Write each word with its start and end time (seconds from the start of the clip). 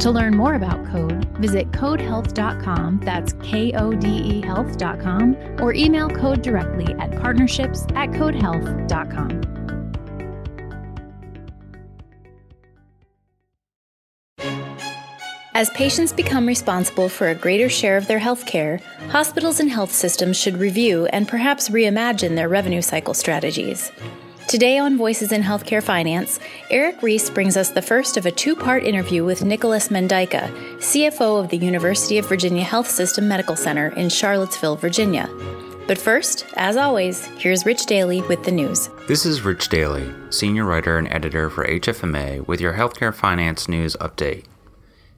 To 0.00 0.10
learn 0.10 0.36
more 0.36 0.54
about 0.54 0.84
Kode, 0.84 1.24
visit 1.38 1.70
kodehealth.com, 1.72 3.00
that's 3.02 3.32
K 3.42 3.72
O 3.72 3.92
D 3.92 4.08
E 4.08 4.40
health.com, 4.44 5.36
or 5.60 5.72
email 5.74 6.08
Kode 6.08 6.42
directly 6.42 6.94
at 6.94 7.10
partnerships 7.20 7.84
at 7.94 8.10
kodehealth.com. 8.10 9.42
As 15.54 15.70
patients 15.70 16.12
become 16.12 16.46
responsible 16.46 17.08
for 17.08 17.28
a 17.28 17.34
greater 17.34 17.70
share 17.70 17.96
of 17.96 18.06
their 18.06 18.18
health 18.18 18.44
care, 18.44 18.78
hospitals 19.08 19.58
and 19.58 19.70
health 19.70 19.90
systems 19.90 20.36
should 20.36 20.58
review 20.58 21.06
and 21.06 21.26
perhaps 21.26 21.70
reimagine 21.70 22.36
their 22.36 22.50
revenue 22.50 22.82
cycle 22.82 23.14
strategies. 23.14 23.90
Today 24.48 24.78
on 24.78 24.96
Voices 24.96 25.32
in 25.32 25.42
Healthcare 25.42 25.82
Finance, 25.82 26.38
Eric 26.70 27.02
Reese 27.02 27.30
brings 27.30 27.56
us 27.56 27.70
the 27.70 27.82
first 27.82 28.16
of 28.16 28.26
a 28.26 28.30
two 28.30 28.54
part 28.54 28.84
interview 28.84 29.24
with 29.24 29.44
Nicholas 29.44 29.88
Mendyka, 29.88 30.48
CFO 30.78 31.40
of 31.40 31.48
the 31.48 31.56
University 31.56 32.16
of 32.16 32.28
Virginia 32.28 32.62
Health 32.62 32.88
System 32.88 33.26
Medical 33.26 33.56
Center 33.56 33.88
in 33.96 34.08
Charlottesville, 34.08 34.76
Virginia. 34.76 35.28
But 35.88 35.98
first, 35.98 36.46
as 36.54 36.76
always, 36.76 37.24
here's 37.38 37.66
Rich 37.66 37.86
Daly 37.86 38.22
with 38.22 38.44
the 38.44 38.52
news. 38.52 38.88
This 39.08 39.26
is 39.26 39.42
Rich 39.42 39.68
Daly, 39.68 40.14
Senior 40.30 40.64
Writer 40.64 40.96
and 40.96 41.12
Editor 41.12 41.50
for 41.50 41.66
HFMA, 41.66 42.46
with 42.46 42.60
your 42.60 42.74
Healthcare 42.74 43.12
Finance 43.12 43.68
News 43.68 43.96
Update. 43.96 44.44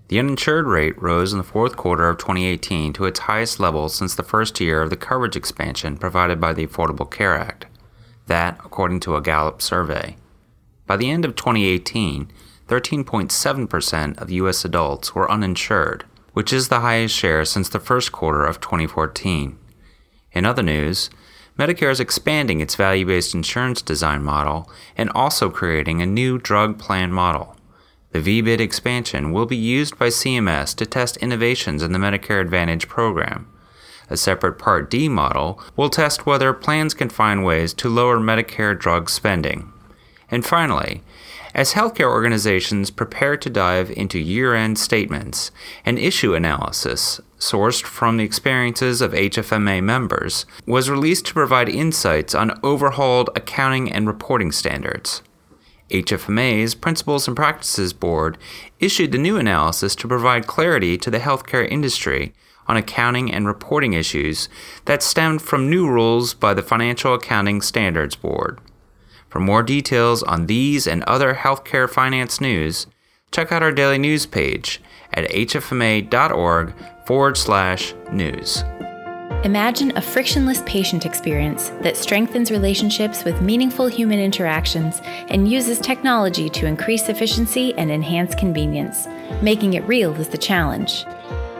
The 0.09 0.19
uninsured 0.19 0.67
rate 0.67 1.01
rose 1.03 1.33
in 1.33 1.39
the 1.39 1.45
fourth 1.45 1.77
quarter 1.77 2.09
of 2.09 2.17
2018 2.17 2.95
to 2.95 3.05
its 3.05 3.21
highest 3.21 3.61
level 3.61 3.91
since 3.91 4.15
the 4.15 4.23
first 4.23 4.59
year 4.59 4.81
of 4.81 4.89
the 4.89 4.97
coverage 4.97 5.37
expansion 5.37 5.99
provided 5.99 6.41
by 6.41 6.55
the 6.55 6.67
Affordable 6.67 7.11
Care 7.11 7.35
Act. 7.35 7.67
That, 8.29 8.61
according 8.65 9.01
to 9.01 9.17
a 9.17 9.23
Gallup 9.23 9.61
survey. 9.61 10.17
By 10.87 10.97
the 10.97 11.11
end 11.11 11.25
of 11.25 11.35
2018, 11.35 12.31
13.7% 12.69 14.19
of 14.19 14.31
U.S. 14.31 14.65
adults 14.65 15.15
were 15.15 15.31
uninsured, 15.31 16.05
which 16.35 16.53
is 16.53 16.69
the 16.69 16.81
highest 16.81 17.15
share 17.15 17.45
since 17.47 17.71
the 17.71 17.81
first 17.81 18.13
quarter 18.13 18.45
of 18.45 18.61
2014. 18.61 19.59
In 20.33 20.45
other 20.45 20.63
news, 20.63 21.09
Medicare 21.59 21.91
is 21.91 22.01
expanding 22.01 22.61
its 22.61 22.75
value 22.75 23.07
based 23.07 23.35
insurance 23.35 23.81
design 23.81 24.23
model 24.23 24.71
and 24.97 25.11
also 25.11 25.49
creating 25.51 26.01
a 26.01 26.07
new 26.07 26.39
drug 26.39 26.79
plan 26.79 27.11
model. 27.11 27.57
The 28.13 28.21
VBID 28.21 28.61
expansion 28.61 29.33
will 29.33 29.47
be 29.47 29.57
used 29.57 29.99
by 29.99 30.09
CMS 30.09 30.75
to 30.77 30.87
test 30.87 31.17
innovations 31.17 31.83
in 31.83 31.93
the 31.93 31.99
Medicare 31.99 32.41
Advantage 32.41 32.89
program 32.89 33.51
a 34.11 34.17
separate 34.17 34.59
Part 34.59 34.91
D 34.91 35.09
model 35.09 35.61
will 35.77 35.91
test 35.91 36.27
whether 36.27 36.53
plans 36.53 36.95
can 36.95 37.09
find 37.09 37.45
ways 37.45 37.73
to 37.75 37.89
lower 37.89 38.19
Medicare 38.19 38.79
drug 38.79 39.11
spending. 39.11 39.73
And 40.31 40.45
finally, 40.45 41.03
as 41.55 41.73
healthcare 41.73 42.11
organizations 42.11 42.91
prepare 42.91 43.37
to 43.37 43.51
dive 43.51 43.91
into 43.91 44.19
year 44.19 44.55
end 44.55 44.79
statements, 44.79 45.51
an 45.85 45.99
issue 45.99 46.35
analysis, 46.35 47.21
sourced 47.39 47.83
from 47.83 48.17
the 48.17 48.25
experiences 48.25 49.01
of 49.01 49.13
HFMA 49.13 49.83
members, 49.83 50.45
was 50.67 50.91
released 50.91 51.27
to 51.27 51.35
provide 51.35 51.69
insights 51.69 52.35
on 52.35 52.59
overhauled 52.63 53.31
accounting 53.35 53.91
and 53.91 54.07
reporting 54.07 54.53
standards. 54.53 55.23
HFMA's 55.91 56.75
Principles 56.75 57.27
and 57.27 57.37
Practices 57.37 57.95
Board 57.95 58.37
issued 58.79 59.13
the 59.13 59.19
new 59.19 59.39
analysis 59.39 59.95
to 59.97 60.09
provide 60.09 60.47
clarity 60.47 60.99
to 60.99 61.11
the 61.11 61.19
healthcare 61.19 61.67
industry 61.71 62.35
on 62.69 62.77
accounting 62.77 63.33
and 63.33 63.47
reporting 63.47 63.95
issues 63.95 64.49
that 64.85 65.03
stemmed 65.03 65.43
from 65.43 65.71
new 65.71 65.89
rules 65.89 66.35
by 66.35 66.55
the 66.55 66.63
Financial 66.63 67.15
Accounting 67.15 67.63
Standards 67.63 68.15
Board. 68.15 68.61
For 69.29 69.41
more 69.41 69.63
details 69.63 70.23
on 70.23 70.47
these 70.47 70.87
and 70.87 71.03
other 71.05 71.35
healthcare 71.35 71.89
finance 71.89 72.41
news, 72.41 72.87
check 73.33 73.51
out 73.51 73.63
our 73.63 73.73
daily 73.73 73.99
news 73.99 74.27
page 74.27 74.81
at 75.13 75.29
hfma.org 75.31 76.75
forward 77.07 77.37
slash 77.37 77.95
news. 78.13 78.63
Imagine 79.45 79.97
a 79.97 80.03
frictionless 80.03 80.63
patient 80.67 81.07
experience 81.07 81.69
that 81.83 81.97
strengthens 81.97 82.51
relationships 82.51 83.25
with 83.25 83.41
meaningful 83.41 83.87
human 83.87 84.19
interactions 84.19 85.01
and 85.29 85.49
uses 85.49 85.79
technology 85.79 86.49
to 86.49 86.67
increase 86.67 87.09
efficiency 87.09 87.73
and 87.75 87.91
enhance 87.91 88.35
convenience. 88.35 89.07
Making 89.41 89.75
it 89.75 89.85
real 89.85 90.13
is 90.17 90.29
the 90.29 90.39
challenge. 90.39 91.05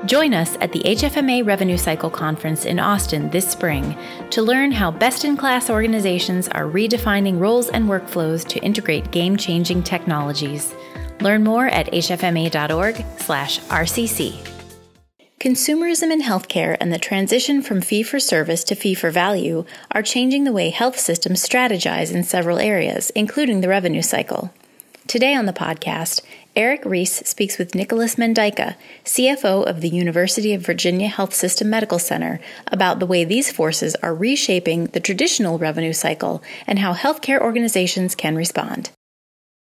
Join 0.07 0.33
us 0.33 0.57
at 0.61 0.71
the 0.71 0.79
HFMA 0.81 1.45
Revenue 1.45 1.77
Cycle 1.77 2.09
Conference 2.09 2.65
in 2.65 2.79
Austin 2.79 3.29
this 3.31 3.49
spring 3.49 3.97
to 4.31 4.43
learn 4.43 4.71
how 4.71 4.93
best 4.93 5.25
in 5.25 5.37
class 5.37 5.69
organizations 5.69 6.47
are 6.49 6.67
redefining 6.67 7.41
roles 7.41 7.69
and 7.69 7.89
workflows 7.89 8.47
to 8.49 8.61
integrate 8.61 9.11
game 9.11 9.37
changing 9.37 9.83
technologies. 9.83 10.73
Learn 11.21 11.43
more 11.43 11.67
at 11.67 11.91
hfma.org/rcc. 11.93 12.55
Consumerism 15.41 16.13
in 16.13 16.23
healthcare 16.23 16.77
and 16.81 16.93
the 16.93 16.99
transition 16.99 17.61
from 17.61 17.81
fee 17.81 18.05
for 18.05 18.21
service 18.21 18.63
to 18.65 18.77
fee 18.77 18.95
for 18.95 19.11
value 19.11 19.65
are 19.91 20.03
changing 20.03 20.45
the 20.45 20.53
way 20.53 20.71
health 20.71 20.99
systems 20.99 21.45
strategize 21.45 22.15
in 22.15 22.23
several 22.23 22.59
areas, 22.59 23.11
including 23.11 23.63
the 23.63 23.69
revenue 23.69 24.03
cycle. 24.03 24.53
Today 25.09 25.35
on 25.35 25.47
the 25.47 25.55
podcast, 25.55 26.21
Eric 26.55 26.85
Reese 26.85 27.27
speaks 27.27 27.57
with 27.57 27.75
Nicholas 27.75 28.17
Mendyka, 28.17 28.77
CFO 29.07 29.65
of 29.67 29.81
the 29.81 29.89
University 29.89 30.53
of 30.53 30.61
Virginia 30.61 31.09
Health 31.09 31.33
System 31.33 31.71
Medical 31.71 31.99
Center, 31.99 32.41
about 32.67 32.99
the 32.99 33.07
way 33.07 33.25
these 33.25 33.51
forces 33.51 33.97
are 34.03 34.15
reshaping 34.15 34.85
the 34.89 35.01
traditional 35.01 35.59
revenue 35.59 35.95
cycle 35.95 36.43
and 36.67 36.79
how 36.79 36.93
healthcare 36.93 37.41
organizations 37.41 38.15
can 38.15 38.37
respond. 38.37 38.91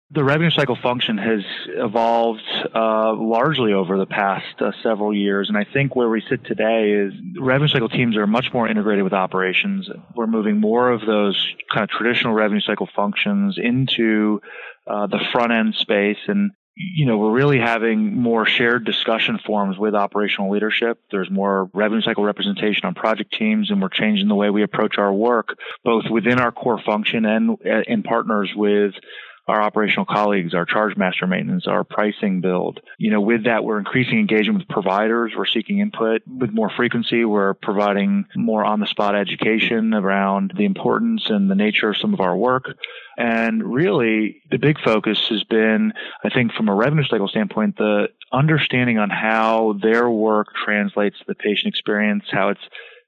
The 0.10 0.24
revenue 0.24 0.50
cycle 0.50 0.78
function 0.82 1.20
has 1.20 1.42
evolved 1.68 2.42
uh, 2.74 3.14
largely 3.14 3.74
over 3.74 3.98
the 3.98 4.06
past 4.06 4.60
uh, 4.60 4.72
several 4.82 5.14
years, 5.14 5.50
and 5.50 5.58
I 5.58 5.66
think 5.72 5.96
where 5.96 6.10
we 6.10 6.24
sit 6.28 6.46
today 6.46 6.94
is 6.94 7.14
revenue 7.40 7.68
cycle 7.68 7.90
teams 7.90 8.18
are 8.18 8.26
much 8.26 8.48
more 8.54 8.68
integrated 8.68 9.04
with 9.04 9.14
operations. 9.14 9.88
We're 10.16 10.26
moving 10.26 10.62
more 10.62 10.90
of 10.92 11.02
those 11.02 11.54
kind 11.72 11.84
of 11.84 11.90
traditional 11.90 12.34
revenue 12.34 12.62
cycle 12.62 12.88
functions 12.96 13.60
into 13.62 14.42
uh, 14.90 15.08
the 15.08 15.20
front 15.32 15.52
end 15.52 15.76
space, 15.76 16.18
and 16.28 16.52
you 16.80 17.08
know, 17.08 17.18
we're 17.18 17.32
really 17.32 17.58
having 17.58 18.16
more 18.16 18.46
shared 18.46 18.86
discussion 18.86 19.40
forums 19.44 19.80
with 19.80 19.96
operational 19.96 20.52
leadership. 20.52 21.00
There's 21.10 21.30
more 21.30 21.72
revenue 21.74 22.04
cycle 22.04 22.24
representation 22.24 22.86
on 22.86 22.94
project 22.94 23.34
teams, 23.34 23.72
and 23.72 23.82
we're 23.82 23.90
changing 23.90 24.28
the 24.28 24.36
way 24.36 24.52
we 24.52 24.62
approach 24.62 25.00
our 25.00 25.12
work, 25.12 25.58
both 25.84 26.06
within 26.12 26.40
our 26.40 26.52
core 26.52 26.80
function 26.80 27.26
and 27.26 27.58
in 27.88 28.04
partners 28.04 28.52
with 28.56 28.94
our 29.48 29.62
operational 29.62 30.06
colleagues, 30.06 30.54
our 30.54 30.66
charge 30.66 30.98
master 30.98 31.26
maintenance, 31.26 31.68
our 31.68 31.84
pricing 31.84 32.42
build. 32.42 32.82
You 32.98 33.12
know, 33.12 33.22
with 33.22 33.46
that, 33.46 33.64
we're 33.64 33.80
increasing 33.80 34.20
engagement 34.20 34.60
with 34.60 34.68
providers. 34.68 35.34
We're 35.38 35.46
seeking 35.46 35.80
input 35.80 36.22
with 36.28 36.52
more 36.52 36.70
frequency. 36.70 37.24
We're 37.24 37.54
providing 37.54 38.26
more 38.36 38.66
on 38.66 38.80
the 38.80 38.88
spot 38.88 39.16
education 39.16 39.94
around 39.94 40.54
the 40.58 40.66
importance 40.66 41.30
and 41.30 41.50
the 41.50 41.56
nature 41.56 41.90
of 41.90 41.98
some 41.98 42.14
of 42.14 42.20
our 42.20 42.36
work. 42.36 42.66
And 43.18 43.64
really, 43.64 44.44
the 44.52 44.58
big 44.58 44.80
focus 44.82 45.20
has 45.30 45.44
been, 45.44 45.94
I 46.24 46.30
think, 46.30 46.52
from 46.54 46.70
a 46.70 46.76
revenue 46.76 47.06
cycle 47.10 47.28
standpoint, 47.28 47.78
the 47.78 48.10
understanding 48.32 48.98
on 48.98 49.10
how 49.10 49.76
their 49.82 50.10
work 50.10 50.48
translates 50.66 51.18
to 51.20 51.26
the 51.28 51.36
patient 51.36 51.68
experience, 51.74 52.26
how 52.30 52.50
it's 52.50 52.62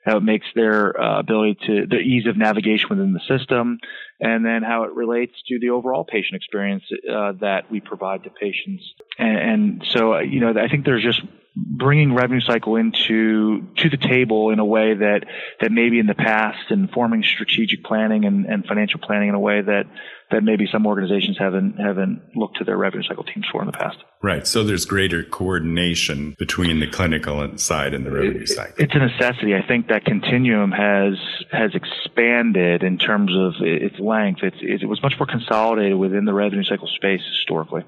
how 0.09 0.17
it 0.17 0.23
makes 0.23 0.47
their 0.55 0.99
uh, 0.99 1.19
ability 1.19 1.57
to 1.67 1.85
the 1.87 1.97
ease 1.97 2.25
of 2.25 2.35
navigation 2.37 2.87
within 2.89 3.13
the 3.13 3.21
system, 3.27 3.79
and 4.19 4.45
then 4.45 4.63
how 4.63 4.83
it 4.83 4.93
relates 4.93 5.33
to 5.47 5.59
the 5.59 5.69
overall 5.69 6.03
patient 6.03 6.35
experience 6.35 6.83
uh, 6.91 7.33
that 7.39 7.69
we 7.71 7.79
provide 7.79 8.23
to 8.23 8.29
patients. 8.29 8.83
And, 9.17 9.37
and 9.37 9.85
so, 9.93 10.13
uh, 10.15 10.19
you 10.19 10.39
know, 10.39 10.53
I 10.59 10.67
think 10.67 10.85
there's 10.85 11.03
just 11.03 11.21
bringing 11.55 12.13
revenue 12.13 12.41
cycle 12.41 12.75
into 12.75 13.67
to 13.77 13.89
the 13.89 13.97
table 13.97 14.51
in 14.51 14.59
a 14.59 14.65
way 14.65 14.93
that 14.93 15.25
that 15.59 15.71
maybe 15.71 15.99
in 15.99 16.05
the 16.05 16.15
past 16.15 16.69
and 16.69 16.89
forming 16.91 17.23
strategic 17.23 17.83
planning 17.83 18.25
and, 18.25 18.45
and 18.45 18.65
financial 18.65 18.99
planning 18.99 19.29
in 19.29 19.35
a 19.35 19.39
way 19.39 19.61
that 19.61 19.85
that 20.31 20.43
maybe 20.43 20.67
some 20.71 20.85
organizations 20.85 21.37
haven't 21.39 21.77
haven't 21.79 22.21
looked 22.35 22.57
to 22.57 22.63
their 22.63 22.77
revenue 22.77 23.03
cycle 23.03 23.23
teams 23.23 23.45
for 23.51 23.61
in 23.61 23.65
the 23.65 23.73
past. 23.73 23.97
Right. 24.21 24.45
So 24.45 24.63
there's 24.63 24.85
greater 24.85 25.23
coordination 25.23 26.35
between 26.37 26.79
the 26.79 26.87
clinical 26.87 27.57
side 27.57 27.93
and 27.93 28.05
the 28.05 28.11
revenue 28.11 28.45
cycle. 28.45 28.75
It's 28.77 28.93
a 28.93 28.99
necessity. 28.99 29.55
I 29.55 29.65
think 29.65 29.87
that 29.87 30.05
continuum 30.05 30.71
has 30.71 31.17
has 31.51 31.71
expanded 31.73 32.83
in 32.83 32.99
terms 32.99 33.31
of 33.35 33.53
its 33.61 33.99
length. 33.99 34.41
It's, 34.43 34.57
it 34.61 34.87
was 34.87 35.01
much 35.01 35.13
more 35.19 35.27
consolidated 35.27 35.97
within 35.97 36.25
the 36.25 36.33
revenue 36.33 36.63
cycle 36.63 36.87
space 36.87 37.21
historically. 37.37 37.83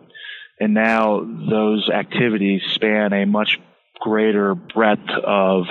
And 0.61 0.75
now 0.75 1.21
those 1.49 1.89
activities 1.89 2.61
span 2.75 3.13
a 3.13 3.25
much 3.25 3.57
greater 3.99 4.53
breadth 4.53 5.09
of 5.25 5.65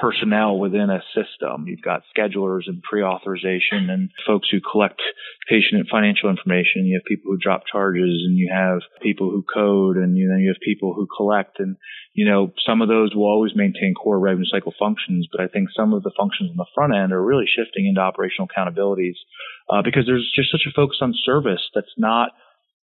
personnel 0.00 0.60
within 0.60 0.90
a 0.90 1.02
system. 1.12 1.66
You've 1.66 1.82
got 1.82 2.02
schedulers 2.16 2.68
and 2.68 2.80
pre-authorization 2.80 3.90
and 3.90 4.10
folks 4.24 4.46
who 4.48 4.60
collect 4.60 5.02
patient 5.48 5.80
and 5.80 5.88
financial 5.88 6.30
information. 6.30 6.86
You 6.86 7.00
have 7.00 7.04
people 7.04 7.32
who 7.32 7.36
drop 7.36 7.64
charges 7.66 8.22
and 8.24 8.38
you 8.38 8.48
have 8.54 8.78
people 9.02 9.30
who 9.30 9.42
code 9.42 9.96
and 9.96 10.16
you, 10.16 10.28
then 10.28 10.38
you 10.38 10.50
have 10.50 10.62
people 10.62 10.94
who 10.94 11.08
collect 11.16 11.58
and 11.58 11.76
you 12.14 12.24
know, 12.24 12.52
some 12.64 12.80
of 12.80 12.88
those 12.88 13.14
will 13.14 13.26
always 13.26 13.52
maintain 13.56 13.94
core 13.94 14.18
revenue 14.18 14.46
cycle 14.50 14.74
functions, 14.78 15.26
but 15.30 15.40
I 15.40 15.46
think 15.46 15.68
some 15.76 15.92
of 15.92 16.02
the 16.04 16.12
functions 16.16 16.50
on 16.50 16.56
the 16.56 16.66
front 16.74 16.94
end 16.94 17.12
are 17.12 17.22
really 17.22 17.46
shifting 17.46 17.86
into 17.86 18.00
operational 18.00 18.48
accountabilities 18.48 19.14
uh, 19.68 19.82
because 19.82 20.06
there's 20.06 20.30
just 20.34 20.50
such 20.50 20.66
a 20.66 20.74
focus 20.74 20.98
on 21.00 21.12
service 21.24 21.62
that's 21.74 21.94
not 21.96 22.30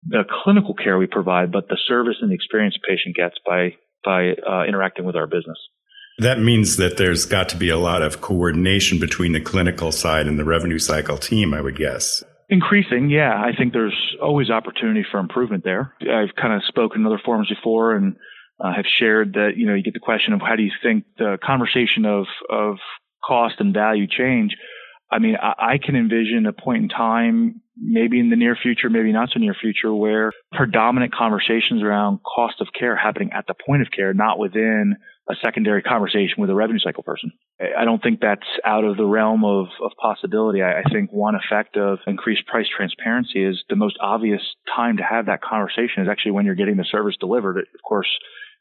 the 0.07 0.25
clinical 0.45 0.75
care 0.75 0.99
we 0.99 1.07
provide, 1.07 1.53
but 1.53 1.69
the 1.69 1.79
service 1.87 2.17
and 2.21 2.31
the 2.31 2.35
experience 2.35 2.77
a 2.77 2.89
patient 2.89 3.17
gets 3.17 3.37
by 3.45 3.75
by 4.05 4.31
uh, 4.49 4.65
interacting 4.65 5.05
with 5.05 5.17
our 5.17 5.27
business. 5.27 5.59
That 6.19 6.41
means 6.41 6.77
that 6.77 6.97
there's 6.97 7.27
got 7.27 7.49
to 7.51 7.57
be 7.57 7.69
a 7.69 7.79
lot 7.79 8.03
of 8.03 8.21
coordination 8.21 8.99
between 8.99 9.33
the 9.33 9.41
clinical 9.41 9.93
side 9.93 10.27
and 10.27 10.39
the 10.39 10.45
revenue 10.45 10.79
cycle 10.79 11.17
team, 11.17 11.55
I 11.55 11.61
would 11.61 11.77
guess. 11.77 12.25
Increasing, 12.49 13.11
yeah. 13.11 13.35
I 13.35 13.55
think 13.57 13.73
there's 13.73 14.17
always 14.23 14.51
opportunity 14.51 15.05
for 15.09 15.21
improvement 15.21 15.65
there. 15.65 15.95
I've 16.01 16.35
kind 16.35 16.55
of 16.55 16.63
spoken 16.67 17.03
in 17.03 17.07
other 17.07 17.21
forums 17.25 17.49
before 17.49 17.95
and 17.95 18.17
uh, 18.59 18.73
have 18.75 18.87
shared 18.87 19.35
that, 19.35 19.53
you 19.57 19.67
know, 19.67 19.75
you 19.75 19.83
get 19.83 19.95
the 19.95 20.01
question 20.01 20.33
of 20.33 20.41
how 20.41 20.57
do 20.57 20.63
you 20.63 20.73
think 20.83 21.05
the 21.19 21.39
conversation 21.45 22.05
of, 22.05 22.27
of 22.51 22.79
cost 23.23 23.57
and 23.59 23.75
value 23.75 24.07
change. 24.09 24.57
I 25.11 25.19
mean, 25.19 25.37
I, 25.41 25.75
I 25.75 25.79
can 25.79 25.97
envision 25.97 26.47
a 26.47 26.53
point 26.53 26.83
in 26.83 26.89
time, 26.89 27.63
maybe 27.77 28.21
in 28.21 28.31
the 28.31 28.37
near 28.37 28.57
future, 28.61 28.91
maybe 28.91 29.13
not 29.13 29.31
so 29.33 29.39
near 29.39 29.55
future, 29.55 29.95
where 29.95 30.33
predominant 30.53 31.15
conversations 31.15 31.83
around 31.83 32.21
cost 32.23 32.61
of 32.61 32.69
care 32.79 32.97
happening 32.97 33.31
at 33.33 33.47
the 33.47 33.55
point 33.55 33.83
of 33.83 33.89
care, 33.91 34.13
not 34.13 34.39
within 34.39 34.97
a 35.31 35.35
secondary 35.43 35.83
conversation 35.83 36.37
with 36.39 36.49
a 36.49 36.55
revenue 36.55 36.79
cycle 36.79 37.03
person. 37.03 37.33
I 37.61 37.85
don't 37.85 38.03
think 38.03 38.21
that's 38.21 38.47
out 38.65 38.85
of 38.85 38.97
the 38.97 39.05
realm 39.05 39.45
of, 39.45 39.67
of 39.83 39.93
possibility. 40.01 40.63
I, 40.63 40.81
I 40.81 40.83
think 40.91 41.13
one 41.13 41.35
effect 41.35 41.77
of 41.77 41.99
increased 42.07 42.47
price 42.47 42.67
transparency 42.75 43.45
is 43.45 43.63
the 43.69 43.77
most 43.77 43.97
obvious 44.01 44.41
time 44.75 44.97
to 44.97 45.03
have 45.03 45.27
that 45.27 45.43
conversation 45.43 46.03
is 46.03 46.09
actually 46.11 46.33
when 46.33 46.47
you're 46.47 46.55
getting 46.55 46.77
the 46.77 46.87
service 46.91 47.17
delivered. 47.21 47.59
Of 47.59 47.83
course, 47.87 48.09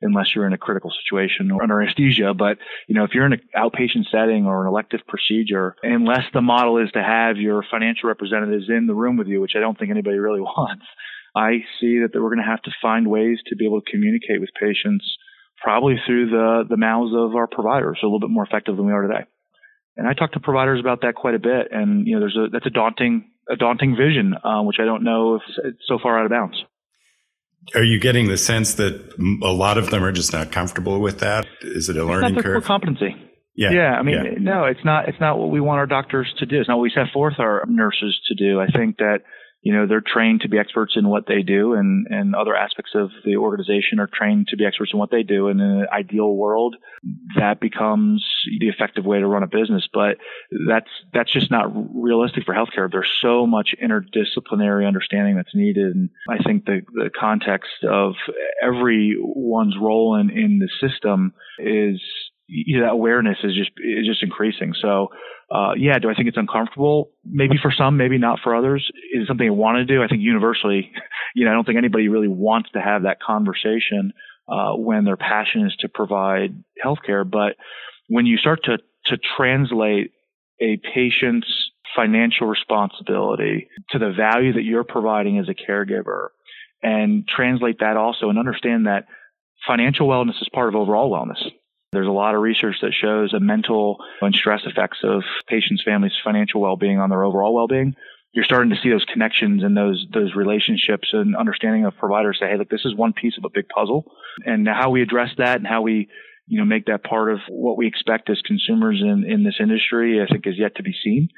unless 0.01 0.35
you're 0.35 0.47
in 0.47 0.53
a 0.53 0.57
critical 0.57 0.91
situation 1.03 1.51
or 1.51 1.63
under 1.63 1.81
anesthesia. 1.81 2.33
But, 2.33 2.57
you 2.88 2.95
know, 2.95 3.03
if 3.03 3.11
you're 3.13 3.25
in 3.25 3.33
an 3.33 3.41
outpatient 3.55 4.09
setting 4.11 4.45
or 4.45 4.61
an 4.61 4.67
elective 4.67 5.01
procedure, 5.07 5.75
unless 5.83 6.23
the 6.33 6.41
model 6.41 6.77
is 6.77 6.91
to 6.91 7.01
have 7.01 7.38
your 7.38 7.63
financial 7.69 8.09
representatives 8.09 8.65
in 8.69 8.88
the 8.88 8.95
room 8.95 9.17
with 9.17 9.27
you, 9.27 9.41
which 9.41 9.53
I 9.55 9.59
don't 9.59 9.77
think 9.77 9.91
anybody 9.91 10.17
really 10.17 10.41
wants, 10.41 10.85
I 11.35 11.63
see 11.79 11.99
that 11.99 12.11
we're 12.13 12.33
going 12.33 12.44
to 12.44 12.49
have 12.49 12.61
to 12.63 12.71
find 12.81 13.09
ways 13.09 13.39
to 13.47 13.55
be 13.55 13.65
able 13.65 13.81
to 13.81 13.91
communicate 13.91 14.39
with 14.39 14.49
patients 14.59 15.05
probably 15.61 15.95
through 16.05 16.29
the, 16.29 16.63
the 16.69 16.77
mouths 16.77 17.13
of 17.15 17.35
our 17.35 17.47
providers 17.47 17.99
a 18.01 18.05
little 18.05 18.19
bit 18.19 18.29
more 18.29 18.45
effective 18.45 18.75
than 18.75 18.85
we 18.85 18.91
are 18.91 19.01
today. 19.01 19.25
And 19.95 20.07
I 20.07 20.13
talk 20.13 20.33
to 20.33 20.39
providers 20.39 20.79
about 20.79 21.01
that 21.01 21.15
quite 21.15 21.33
a 21.33 21.39
bit. 21.39 21.69
And, 21.71 22.07
you 22.07 22.13
know, 22.13 22.19
there's 22.19 22.38
a, 22.38 22.47
that's 22.51 22.67
a 22.67 22.71
daunting, 22.71 23.31
a 23.49 23.55
daunting 23.55 23.95
vision, 23.95 24.35
uh, 24.44 24.61
which 24.61 24.77
I 24.79 24.85
don't 24.85 25.03
know 25.03 25.35
if 25.35 25.41
it's 25.65 25.81
so 25.88 25.97
far 26.01 26.19
out 26.19 26.25
of 26.25 26.31
bounds. 26.31 26.57
Are 27.75 27.84
you 27.84 28.00
getting 28.00 28.28
the 28.28 28.38
sense 28.38 28.75
that 28.75 29.14
a 29.44 29.52
lot 29.52 29.78
of 29.78 29.90
them 29.90 30.04
are 30.04 30.12
just 30.12 30.31
not 30.31 30.52
comfortable 30.52 31.00
with 31.00 31.19
that? 31.19 31.46
Is 31.62 31.90
it 31.90 31.98
a 31.98 32.04
learning 32.04 32.30
it's 32.30 32.36
not 32.36 32.44
curve? 32.44 32.64
competency. 32.64 33.16
Yeah. 33.56 33.72
Yeah. 33.72 33.94
I 33.94 34.04
mean, 34.04 34.16
yeah. 34.16 34.31
no, 34.40 34.64
it's 34.66 34.84
not, 34.86 35.10
it's 35.10 35.19
not 35.19 35.38
what 35.38 35.50
we 35.50 35.60
want 35.60 35.80
our 35.80 35.88
doctors 35.88 36.34
to 36.38 36.46
do. 36.46 36.60
It's 36.60 36.69
not 36.69 36.78
what 36.78 36.84
we 36.84 36.92
set 36.94 37.12
forth 37.12 37.36
our 37.40 37.66
nurses 37.68 38.19
to 38.28 38.36
do. 38.36 38.62
I 38.62 38.68
think 38.68 38.98
that 38.98 39.19
you 39.68 39.74
know, 39.74 39.86
they're 39.86 40.00
trained 40.00 40.40
to 40.40 40.48
be 40.48 40.58
experts 40.58 40.94
in 40.96 41.10
what 41.10 41.28
they 41.28 41.42
do 41.42 41.74
and, 41.74 42.08
and 42.10 42.34
other 42.34 42.56
aspects 42.56 42.92
of 42.96 43.10
the 43.25 43.36
organization 43.36 44.00
are 44.00 44.08
trained 44.08 44.48
to 44.48 44.56
be 44.56 44.66
experts 44.66 44.94
in 44.94 44.98
what 44.98 45.12
they 45.12 45.24
do. 45.24 45.50
And 45.50 45.60
in 45.60 45.68
an 45.68 45.88
ideal 45.92 46.34
world, 46.34 46.78
that 47.36 47.60
becomes 47.60 48.25
the 48.62 48.69
effective 48.69 49.04
way 49.04 49.19
to 49.19 49.28
run 49.28 49.44
a 49.44 49.48
business. 49.48 49.86
But 49.92 50.19
that's, 50.69 50.88
that's 51.14 51.34
just 51.34 51.52
not 51.52 51.69
realistic 51.94 52.46
for 52.46 52.56
healthcare. 52.56 52.90
There's 52.90 53.12
so 53.22 53.46
much 53.46 53.75
interdisciplinary 53.84 54.88
understanding 54.88 55.36
that's 55.36 55.54
needed. 55.54 55.94
And 55.94 56.12
I 56.30 56.42
think 56.42 56.64
the, 56.64 56.84
the 56.94 57.10
context 57.10 57.84
of 57.84 58.14
everyone's 58.64 59.75
role 59.78 60.16
in, 60.16 60.30
in 60.30 60.60
the 60.60 60.69
system 60.80 61.34
is, 61.60 62.02
you 62.47 62.79
know, 62.79 62.85
that 62.85 62.94
awareness 62.94 63.38
is 63.44 63.53
just, 63.53 63.71
is 63.77 64.05
just 64.05 64.23
increasing. 64.23 64.73
So, 64.81 65.09
uh, 65.51 65.71
yeah, 65.77 65.99
do 65.99 66.09
I 66.09 66.13
think 66.13 66.27
it's 66.27 66.38
uncomfortable? 66.38 67.11
Maybe 67.25 67.55
for 67.61 67.71
some, 67.71 67.97
maybe 67.97 68.17
not 68.17 68.39
for 68.44 68.55
others. 68.55 68.89
Is 69.13 69.23
it 69.23 69.27
something 69.27 69.47
I 69.47 69.51
want 69.51 69.77
to 69.77 69.85
do? 69.85 70.03
I 70.03 70.07
think 70.07 70.21
universally, 70.21 70.91
you 71.35 71.45
know, 71.45 71.51
I 71.51 71.53
don't 71.53 71.65
think 71.65 71.77
anybody 71.77 72.09
really 72.09 72.27
wants 72.27 72.69
to 72.71 72.81
have 72.81 73.03
that 73.03 73.21
conversation 73.21 74.13
uh, 74.47 74.73
when 74.75 75.05
their 75.05 75.17
passion 75.17 75.65
is 75.65 75.75
to 75.79 75.89
provide 75.89 76.63
healthcare. 76.83 77.29
But 77.29 77.55
when 78.07 78.25
you 78.25 78.38
start 78.38 78.63
to 78.65 78.77
to 79.05 79.17
translate 79.38 80.11
a 80.61 80.77
patient's 80.94 81.47
financial 81.95 82.47
responsibility 82.47 83.69
to 83.91 83.99
the 83.99 84.11
value 84.11 84.53
that 84.53 84.63
you're 84.63 84.83
providing 84.83 85.39
as 85.39 85.47
a 85.47 85.53
caregiver, 85.53 86.27
and 86.83 87.25
translate 87.27 87.79
that 87.79 87.95
also, 87.95 88.29
and 88.29 88.38
understand 88.38 88.85
that 88.85 89.05
financial 89.65 90.07
wellness 90.07 90.41
is 90.41 90.49
part 90.53 90.67
of 90.67 90.75
overall 90.75 91.11
wellness. 91.11 91.41
There's 91.92 92.07
a 92.07 92.12
lot 92.12 92.36
of 92.36 92.42
research 92.42 92.75
that 92.81 92.94
shows 92.94 93.31
the 93.31 93.39
mental 93.39 93.98
and 94.22 94.36
stress 94.36 94.62
effects 94.66 95.00
of 95.04 95.24
patients' 95.48 95.84
families' 95.86 96.12
financial 96.24 96.62
well-being 96.62 97.00
on 97.00 97.10
their 97.10 97.24
overall 97.24 97.54
well-being. 97.54 97.95
You're 98.34 98.44
starting 98.44 98.72
to 98.72 98.75
see 98.84 98.89
those 98.89 99.06
connections 99.06 99.63
and 99.63 99.75
those 99.75 100.06
those 100.13 100.36
relationships 100.36 101.10
and 101.13 101.36
understanding 101.36 101.86
of 101.86 101.95
providers 101.98 102.38
say, 102.39 102.48
hey, 102.48 102.57
look, 102.57 102.69
this 102.69 102.86
is 102.86 102.94
one 102.94 103.13
piece 103.13 103.38
of 103.38 103.45
a 103.45 103.50
big 103.54 103.68
puzzle, 103.69 104.04
and 104.45 104.68
how 104.68 104.89
we 104.89 105.01
address 105.01 105.30
that 105.38 105.57
and 105.57 105.66
how 105.66 105.81
we 105.81 106.10
you 106.45 106.60
know 106.60 106.66
make 106.66 106.86
that 106.86 107.04
part 107.04 107.31
of 107.31 107.39
what 107.50 107.78
we 107.78 107.88
expect 107.88 108.30
as 108.30 108.42
consumers 108.45 109.01
in 109.01 109.24
in 109.28 109.44
this 109.44 109.56
industry, 109.60 110.22
I 110.22 110.31
think 110.31 110.45
is 110.45 110.60
yet 110.60 110.75
to 110.75 110.83
be 110.83 110.94
seen. 111.04 111.30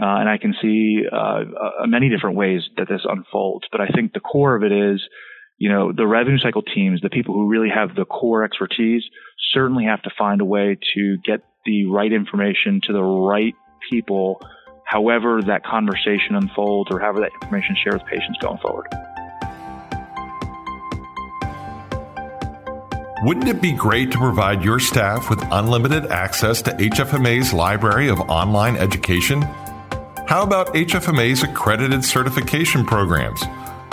Uh, 0.00 0.06
and 0.06 0.28
I 0.28 0.38
can 0.38 0.54
see 0.62 1.02
uh, 1.10 1.16
uh, 1.16 1.86
many 1.86 2.08
different 2.08 2.36
ways 2.36 2.62
that 2.76 2.88
this 2.88 3.02
unfolds. 3.04 3.66
But 3.72 3.80
I 3.80 3.88
think 3.88 4.12
the 4.12 4.20
core 4.20 4.54
of 4.54 4.62
it 4.62 4.72
is, 4.72 5.02
you 5.60 5.68
know, 5.68 5.92
the 5.92 6.06
revenue 6.06 6.38
cycle 6.38 6.62
teams, 6.62 7.02
the 7.02 7.10
people 7.10 7.34
who 7.34 7.46
really 7.46 7.68
have 7.68 7.94
the 7.94 8.06
core 8.06 8.44
expertise, 8.44 9.02
certainly 9.52 9.84
have 9.84 10.00
to 10.02 10.10
find 10.18 10.40
a 10.40 10.44
way 10.44 10.78
to 10.94 11.18
get 11.18 11.44
the 11.66 11.84
right 11.84 12.10
information 12.10 12.80
to 12.84 12.94
the 12.94 13.02
right 13.02 13.54
people, 13.90 14.40
however 14.86 15.42
that 15.42 15.62
conversation 15.62 16.34
unfolds 16.34 16.90
or 16.90 16.98
however 16.98 17.20
that 17.20 17.30
information 17.42 17.76
is 17.76 17.78
shared 17.84 18.00
with 18.00 18.06
patients 18.06 18.38
going 18.40 18.56
forward. 18.56 18.86
Wouldn't 23.22 23.48
it 23.48 23.60
be 23.60 23.72
great 23.72 24.10
to 24.12 24.18
provide 24.18 24.64
your 24.64 24.80
staff 24.80 25.28
with 25.28 25.42
unlimited 25.52 26.06
access 26.06 26.62
to 26.62 26.70
HFMA's 26.70 27.52
library 27.52 28.08
of 28.08 28.18
online 28.18 28.76
education? 28.78 29.42
How 30.26 30.42
about 30.42 30.68
HFMA's 30.68 31.42
accredited 31.42 32.02
certification 32.02 32.86
programs, 32.86 33.42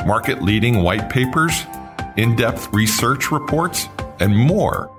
market 0.07 0.41
leading 0.41 0.81
white 0.81 1.09
papers, 1.09 1.65
in 2.15 2.35
depth 2.35 2.73
research 2.73 3.29
reports, 3.29 3.89
and 4.21 4.35
more? 4.35 4.89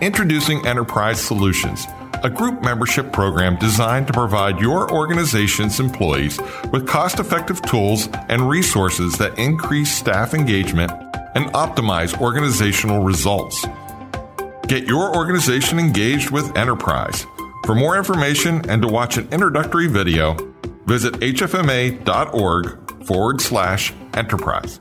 Introducing 0.00 0.64
Enterprise 0.64 1.20
Solutions, 1.20 1.86
a 2.22 2.30
group 2.30 2.62
membership 2.62 3.12
program 3.12 3.56
designed 3.56 4.06
to 4.06 4.12
provide 4.12 4.60
your 4.60 4.90
organization's 4.92 5.80
employees 5.80 6.40
with 6.70 6.86
cost 6.86 7.18
effective 7.18 7.60
tools 7.62 8.08
and 8.28 8.48
resources 8.48 9.18
that 9.18 9.36
increase 9.38 9.92
staff 9.92 10.34
engagement 10.34 10.92
and 11.34 11.46
optimize 11.52 12.18
organizational 12.20 13.02
results. 13.02 13.66
Get 14.68 14.86
your 14.86 15.16
organization 15.16 15.80
engaged 15.80 16.30
with 16.30 16.56
Enterprise. 16.56 17.26
For 17.66 17.74
more 17.74 17.96
information 17.98 18.68
and 18.70 18.82
to 18.82 18.88
watch 18.88 19.16
an 19.16 19.28
introductory 19.32 19.88
video, 19.88 20.34
visit 20.86 21.14
hfma.org 21.14 22.81
forward 23.06 23.40
slash 23.40 23.92
enterprise. 24.14 24.80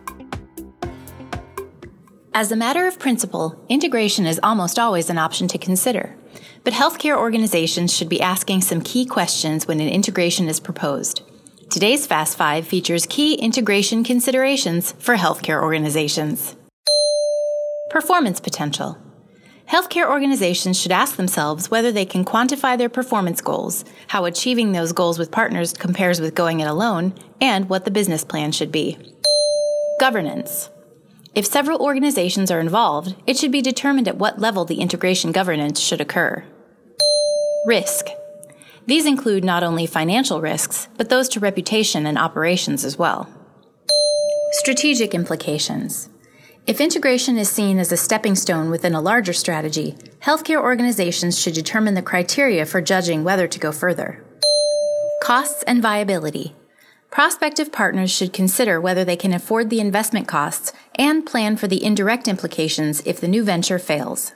As 2.34 2.52
a 2.52 2.56
matter 2.56 2.88
of 2.88 2.98
principle, 2.98 3.62
integration 3.68 4.26
is 4.26 4.40
almost 4.42 4.80
always 4.80 5.10
an 5.10 5.18
option 5.18 5.50
to 5.50 5.58
consider. 5.58 6.16
But 6.64 6.74
healthcare 6.74 7.18
organizations 7.18 7.94
should 7.94 8.08
be 8.08 8.22
asking 8.22 8.62
some 8.62 8.82
key 8.82 9.06
questions 9.06 9.68
when 9.68 9.82
an 9.82 9.90
integration 9.90 10.48
is 10.48 10.60
proposed. 10.60 11.24
Today's 11.70 12.08
Fast 12.08 12.38
Five 12.38 12.68
features 12.68 13.06
key 13.06 13.34
integration 13.34 14.04
considerations 14.04 14.94
for 14.94 15.16
healthcare 15.16 15.62
organizations. 15.62 16.56
Performance 17.90 18.40
potential. 18.40 18.98
Healthcare 19.72 20.10
organizations 20.10 20.78
should 20.78 20.92
ask 20.92 21.16
themselves 21.16 21.72
whether 21.72 21.94
they 21.94 22.04
can 22.04 22.26
quantify 22.26 22.78
their 22.78 22.90
performance 22.90 23.40
goals, 23.40 23.86
how 24.08 24.26
achieving 24.26 24.74
those 24.74 24.92
goals 24.92 25.18
with 25.18 25.32
partners 25.32 25.72
compares 25.72 26.20
with 26.20 26.36
going 26.36 26.60
it 26.60 26.68
alone, 26.68 27.14
and 27.40 27.70
what 27.70 27.86
the 27.86 27.92
business 27.92 28.26
plan 28.26 28.52
should 28.52 28.70
be. 28.70 28.98
Governance. 29.98 30.70
If 31.36 31.46
several 31.46 31.80
organizations 31.80 32.52
are 32.52 32.60
involved, 32.60 33.16
it 33.26 33.38
should 33.38 33.54
be 33.54 33.62
determined 33.62 34.10
at 34.10 34.18
what 34.18 34.40
level 34.40 34.66
the 34.66 34.82
integration 34.82 35.32
governance 35.32 35.80
should 35.80 36.02
occur. 36.02 36.44
Risk. 37.66 38.08
These 38.88 39.06
include 39.06 39.46
not 39.46 39.64
only 39.64 39.86
financial 39.86 40.42
risks, 40.42 40.90
but 40.98 41.08
those 41.08 41.30
to 41.30 41.40
reputation 41.40 42.06
and 42.06 42.18
operations 42.18 42.84
as 42.84 42.98
well. 42.98 43.30
Strategic 44.52 45.14
implications. 45.14 46.10
If 46.68 46.80
integration 46.80 47.40
is 47.40 47.50
seen 47.50 47.80
as 47.80 47.92
a 47.92 47.98
stepping 47.98 48.36
stone 48.36 48.70
within 48.70 48.94
a 48.94 49.02
larger 49.02 49.34
strategy, 49.34 49.96
Healthcare 50.22 50.62
organizations 50.62 51.40
should 51.40 51.56
determine 51.56 51.96
the 51.96 52.04
criteria 52.04 52.68
for 52.68 52.82
judging 52.82 53.24
whether 53.24 53.48
to 53.48 53.60
go 53.60 53.72
further. 53.72 54.24
Costs 55.24 55.64
and 55.64 55.82
viability. 55.82 56.56
Prospective 57.10 57.72
partners 57.72 58.12
should 58.12 58.32
consider 58.32 58.80
whether 58.80 59.04
they 59.04 59.16
can 59.16 59.34
afford 59.34 59.72
the 59.72 59.80
investment 59.80 60.28
costs 60.28 60.72
and 60.96 61.26
plan 61.26 61.58
for 61.58 61.68
the 61.68 61.84
indirect 61.84 62.28
implications 62.28 63.02
if 63.08 63.20
the 63.20 63.28
new 63.28 63.44
venture 63.44 63.80
fails. 63.80 64.34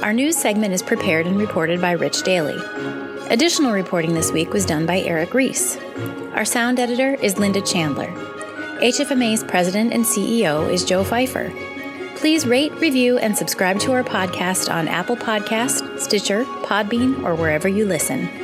Our 0.02 0.12
news 0.12 0.36
segment 0.36 0.74
is 0.74 0.82
prepared 0.82 1.26
and 1.26 1.38
reported 1.38 1.80
by 1.80 1.92
Rich 1.92 2.24
Daly. 2.24 2.60
Additional 3.30 3.72
reporting 3.72 4.12
this 4.12 4.32
week 4.32 4.52
was 4.52 4.66
done 4.66 4.84
by 4.84 5.00
Eric 5.00 5.32
Reese. 5.32 5.78
Our 6.34 6.44
sound 6.44 6.78
editor 6.78 7.14
is 7.22 7.38
Linda 7.38 7.62
Chandler. 7.62 8.12
HFMA's 8.80 9.44
president 9.44 9.94
and 9.94 10.04
CEO 10.04 10.70
is 10.70 10.84
Joe 10.84 11.04
Fifer. 11.04 11.50
Please 12.20 12.46
rate, 12.46 12.70
review, 12.74 13.16
and 13.16 13.34
subscribe 13.34 13.80
to 13.80 13.92
our 13.92 14.04
podcast 14.04 14.70
on 14.70 14.88
Apple 14.88 15.16
Podcast, 15.16 15.98
Stitcher, 15.98 16.44
Podbean, 16.44 17.24
or 17.24 17.34
wherever 17.34 17.66
you 17.66 17.86
listen. 17.86 18.39